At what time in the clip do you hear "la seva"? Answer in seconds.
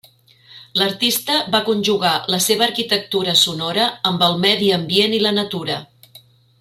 2.35-2.65